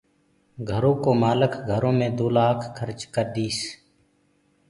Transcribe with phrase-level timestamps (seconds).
[0.69, 3.59] گھرو ڪو مآلڪ گھرو مي دو لآک کرچ ڪرديس